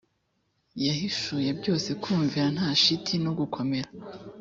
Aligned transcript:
yahishuye 0.85 1.49
byose 1.59 1.89
kumvira 2.01 2.47
nta 2.55 2.69
shiti 2.81 3.15
no 3.23 3.31
gukomera 3.39 3.89